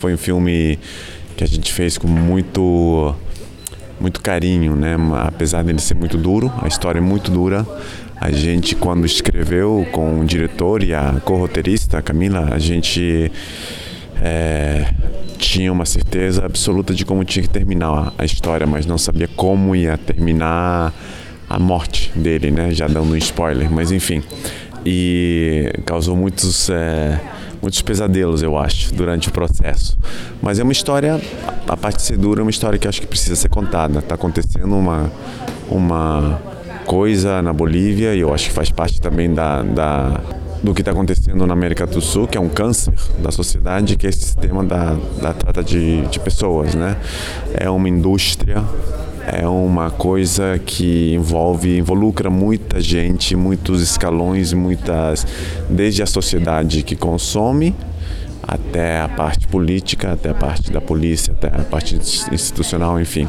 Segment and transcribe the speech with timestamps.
[0.00, 0.78] Foi um filme
[1.36, 3.16] que a gente fez com muito
[3.98, 4.94] muito carinho, né?
[5.26, 7.66] Apesar dele ser muito duro, a história é muito dura.
[8.14, 13.32] A gente quando escreveu com o diretor e a co-roteirista Camila, a gente
[14.22, 14.88] é,
[15.36, 19.74] tinha uma certeza absoluta de como tinha que terminar a história, mas não sabia como
[19.74, 20.94] ia terminar
[21.50, 22.70] a morte dele, né?
[22.70, 24.22] Já dando um spoiler, mas enfim.
[24.86, 27.20] E causou muitos é,
[27.60, 29.96] muitos pesadelos, eu acho, durante o processo.
[30.40, 31.20] Mas é uma história,
[31.66, 33.98] a parte de ser dura é uma história que acho que precisa ser contada.
[33.98, 35.10] Está acontecendo uma,
[35.70, 36.40] uma
[36.86, 40.20] coisa na Bolívia e eu acho que faz parte também da, da
[40.62, 44.06] do que está acontecendo na América do Sul, que é um câncer da sociedade, que
[44.06, 46.96] é esse sistema da, da trata de, de pessoas, né?
[47.54, 48.64] É uma indústria
[49.32, 55.26] é uma coisa que envolve, involucra muita gente, muitos escalões, muitas,
[55.68, 57.74] desde a sociedade que consome
[58.42, 61.96] até a parte política, até a parte da polícia, até a parte
[62.32, 63.28] institucional, enfim.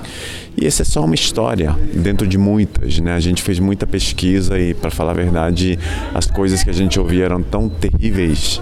[0.56, 3.14] E essa é só uma história dentro de muitas, né?
[3.14, 5.78] A gente fez muita pesquisa e, para falar a verdade,
[6.14, 8.62] as coisas que a gente ouvia eram tão terríveis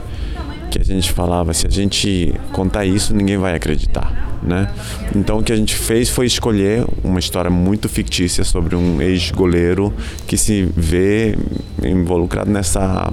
[0.70, 4.70] que a gente falava, se a gente contar isso, ninguém vai acreditar né?
[5.16, 9.94] Então o que a gente fez foi escolher uma história muito fictícia sobre um ex-goleiro
[10.26, 11.38] que se vê
[11.84, 13.12] involucrado nessa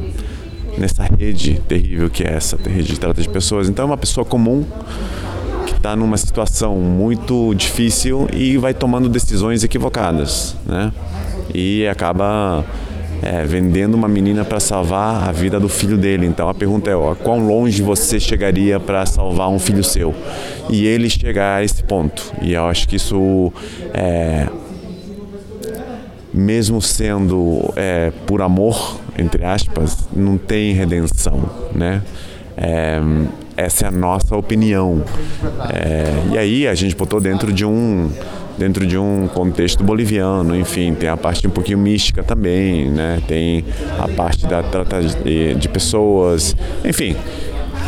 [0.76, 3.68] nessa rede terrível que é essa, rede de trata de pessoas.
[3.68, 4.64] Então é uma pessoa comum
[5.66, 10.92] que está numa situação muito difícil e vai tomando decisões equivocadas, né?
[11.54, 12.64] E acaba
[13.24, 16.26] é, vendendo uma menina para salvar a vida do filho dele.
[16.26, 20.14] Então a pergunta é: ó, quão longe você chegaria para salvar um filho seu?
[20.68, 22.32] E ele chegar a esse ponto.
[22.42, 23.50] E eu acho que isso
[23.94, 24.46] é,
[26.32, 32.02] mesmo sendo é, por amor, entre aspas, não tem redenção, né?
[32.56, 33.00] É,
[33.56, 35.02] essa é a nossa opinião.
[35.72, 38.10] É, e aí a gente botou dentro de um
[38.56, 43.20] dentro de um contexto boliviano, enfim, tem a parte um pouquinho mística também, né?
[43.26, 43.64] Tem
[43.98, 46.54] a parte da trata de, pessoas,
[46.84, 47.16] enfim,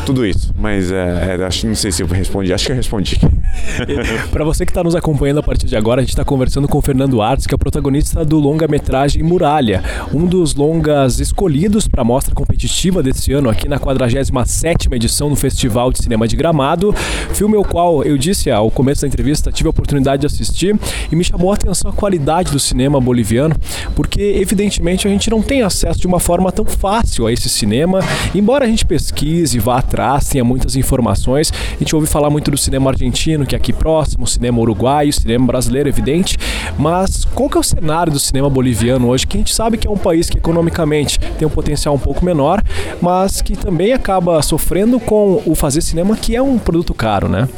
[0.05, 0.53] tudo isso.
[0.59, 3.19] Mas é, é, acho, não sei se eu respondi, acho que eu respondi.
[4.31, 6.79] Para você que está nos acompanhando a partir de agora, a gente está conversando com
[6.79, 12.03] o Fernando Artes, que é o protagonista do longa-metragem Muralha, um dos longas escolhidos para
[12.03, 16.93] a mostra competitiva desse ano, aqui na 47 edição do Festival de Cinema de Gramado.
[17.33, 20.79] Filme ao qual eu disse ao começo da entrevista, tive a oportunidade de assistir
[21.11, 23.55] e me chamou a atenção a qualidade do cinema boliviano,
[23.95, 28.01] porque evidentemente a gente não tem acesso de uma forma tão fácil a esse cinema,
[28.35, 31.53] embora a gente pesquise, vá atrás, tenha muitas informações.
[31.75, 35.47] A gente ouve falar muito do cinema argentino, que é aqui próximo, cinema uruguaio, cinema
[35.47, 36.37] brasileiro, evidente.
[36.79, 39.27] Mas qual que é o cenário do cinema boliviano hoje?
[39.27, 42.25] Que a gente sabe que é um país que economicamente tem um potencial um pouco
[42.25, 42.63] menor,
[43.01, 47.49] mas que também acaba sofrendo com o fazer cinema, que é um produto caro, né?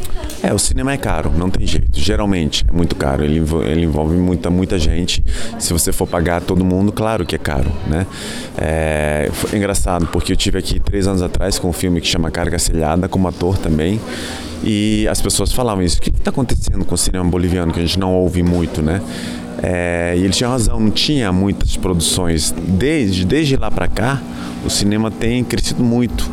[0.42, 1.98] É, o cinema é caro, não tem jeito.
[1.98, 3.24] Geralmente é muito caro.
[3.24, 5.24] Ele, ele envolve muita, muita gente.
[5.58, 8.06] Se você for pagar todo mundo, claro que é caro, né?
[8.56, 12.30] É, foi engraçado, porque eu tive aqui três anos atrás com um filme que chama
[12.30, 14.00] Carga Selhada, como ator também.
[14.62, 15.98] E as pessoas falavam isso.
[15.98, 19.02] O que está acontecendo com o cinema boliviano que a gente não ouve muito, né?
[19.60, 22.54] É, e ele tinha razão, não tinha muitas produções.
[22.56, 24.22] Desde, desde lá para cá,
[24.64, 26.30] o cinema tem crescido muito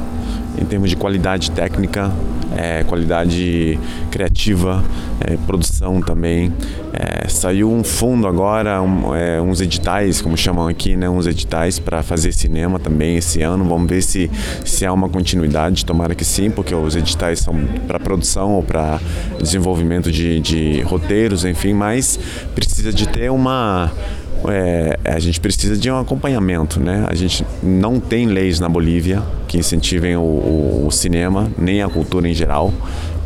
[0.58, 2.12] em termos de qualidade técnica,
[2.56, 3.80] é, qualidade
[4.10, 4.84] criativa,
[5.20, 6.52] é, produção também.
[6.94, 11.80] É, saiu um fundo agora, um, é, uns editais, como chamam aqui, né, uns editais
[11.80, 13.66] para fazer cinema também esse ano.
[13.66, 14.32] Vamos ver se,
[14.64, 17.56] se há uma continuidade, tomara que sim, porque os editais são
[17.88, 19.00] para produção ou para
[19.42, 22.18] desenvolvimento de, de roteiros, enfim, mas
[22.54, 23.92] precisa de ter uma
[24.50, 27.06] é, a gente precisa de um acompanhamento, né?
[27.08, 31.90] A gente não tem leis na Bolívia que incentivem o, o, o cinema, nem a
[31.90, 32.74] cultura em geral.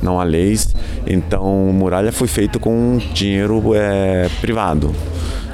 [0.01, 0.73] Não há leis.
[1.05, 4.93] Então, Muralha foi feito com dinheiro é, privado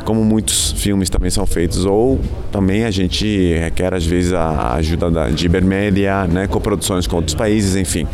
[0.05, 2.21] como muitos filmes também são feitos, ou
[2.51, 7.33] também a gente requer às vezes a ajuda da, de Ibermédia, né, coproduções com outros
[7.33, 8.07] países, enfim.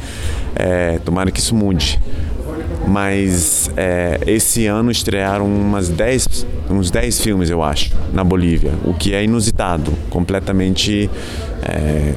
[0.56, 2.00] É, tomara que isso mude
[2.88, 8.94] mas é, esse ano estrearam umas 10, uns 10 filmes, eu acho, na Bolívia, o
[8.94, 11.10] que é inusitado, completamente.
[11.64, 12.16] É,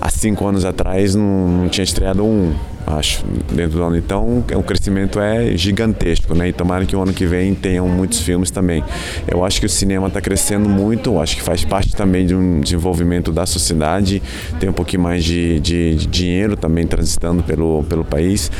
[0.00, 2.54] há cinco anos atrás não, não tinha estreado um
[2.86, 3.96] acho, dentro do ano.
[3.96, 6.48] Então, o crescimento é gigantesco, né?
[6.48, 8.84] E tomara que o ano que vem tenham muitos filmes também.
[9.26, 12.60] Eu acho que o cinema está crescendo muito, acho que faz parte também de um
[12.60, 14.22] desenvolvimento da sociedade,
[14.60, 18.50] tem um pouquinho mais de, de, de dinheiro também transitando pelo, pelo país,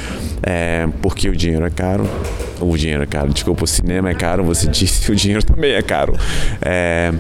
[0.43, 2.09] é, porque o dinheiro é caro.
[2.61, 5.83] O dinheiro é caro, desculpa, o cinema é caro, você disse, o dinheiro também é
[5.83, 6.15] caro.
[6.61, 7.13] É,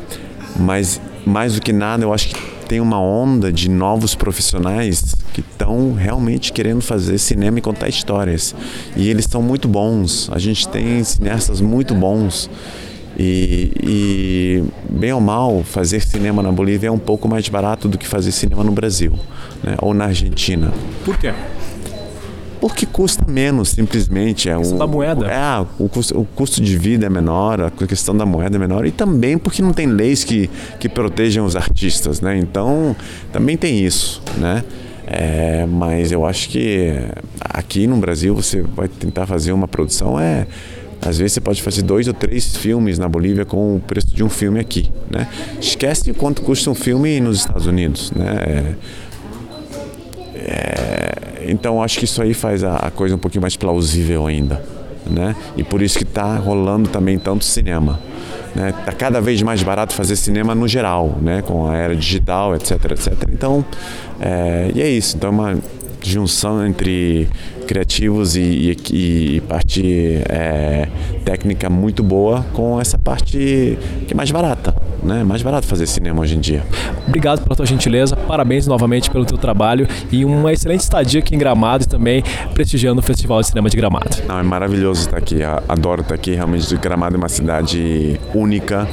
[0.59, 5.41] mas mais do que nada, eu acho que tem uma onda de novos profissionais que
[5.41, 8.55] estão realmente querendo fazer cinema e contar histórias.
[8.97, 10.31] E eles são muito bons.
[10.33, 12.49] A gente tem cineastas muito bons.
[13.19, 17.97] E, e, bem ou mal, fazer cinema na Bolívia é um pouco mais barato do
[17.97, 19.19] que fazer cinema no Brasil
[19.63, 19.75] né?
[19.81, 20.73] ou na Argentina.
[21.05, 21.33] Por quê?
[22.61, 24.49] Porque custa menos, simplesmente.
[24.49, 25.27] É o, da moeda.
[25.27, 28.87] É, o custo, o custo de vida é menor, a questão da moeda é menor.
[28.87, 30.51] E também porque não tem leis que,
[30.81, 32.37] que protejam os artistas, né?
[32.39, 32.97] Então,
[33.33, 34.65] também tem isso, né?
[35.07, 36.93] É, mas eu acho que
[37.41, 40.47] aqui no Brasil você vai tentar fazer uma produção é
[41.01, 44.25] às vezes você pode fazer dois ou três filmes na Bolívia com o preço de
[44.25, 45.29] um filme aqui, né?
[45.61, 48.75] Esquece quanto custa um filme nos Estados Unidos, né?
[50.35, 54.27] É, é, então acho que isso aí faz a, a, coisa um pouquinho mais plausível
[54.27, 54.63] ainda,
[55.09, 55.35] né?
[55.57, 57.99] E por isso que está rolando também tanto cinema.
[58.55, 58.73] Né?
[58.85, 61.43] Tá cada vez mais barato fazer cinema no geral, né?
[61.43, 63.13] Com a era digital, etc, etc.
[63.33, 63.65] Então,
[64.21, 65.17] é, e é isso.
[65.17, 65.59] Então é uma
[66.03, 67.29] junção entre
[67.67, 70.89] criativos e, e, e parte é,
[71.25, 73.77] técnica muito boa com essa parte
[74.07, 74.75] que é mais barata,
[75.07, 75.25] né?
[75.25, 76.65] Mais barato fazer cinema hoje em dia.
[77.07, 81.39] Obrigado pela tua gentileza, parabéns novamente pelo teu trabalho e uma excelente estadia aqui em
[81.39, 82.23] Gramado e também
[82.53, 84.17] prestigiando o Festival de Cinema de Gramado.
[84.27, 88.89] Não, é maravilhoso estar aqui, adoro estar aqui, realmente Gramado é uma cidade única,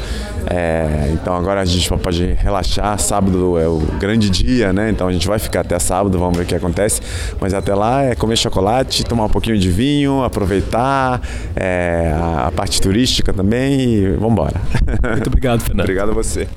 [0.45, 4.89] é, então agora a gente pode relaxar, sábado é o grande dia, né?
[4.89, 7.01] Então a gente vai ficar até sábado, vamos ver o que acontece,
[7.39, 11.21] mas até lá é comer chocolate tomar um pouquinho de vinho, aproveitar
[11.55, 14.61] é, a parte turística também e vamos embora.
[15.11, 15.85] Muito obrigado, Fernando.
[16.03, 16.53] Obrigado a você.